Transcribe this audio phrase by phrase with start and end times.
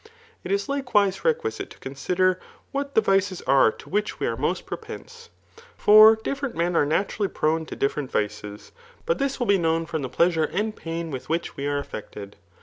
[0.43, 2.39] It is likewise requisite to condder
[2.71, 5.29] what the vices are to which we are most propense;
[5.77, 8.71] for different men are naturally prone to different vices.
[9.05, 12.35] But this will be known from the pleasure and pain with which we are affected.